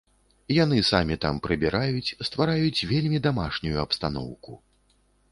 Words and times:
Яны 0.63 0.77
самі 0.91 1.15
там 1.25 1.35
прыбіраюць, 1.47 2.15
ствараюць 2.27 2.85
вельмі 2.91 3.19
дамашнюю 3.27 3.77
абстаноўку. 3.83 4.57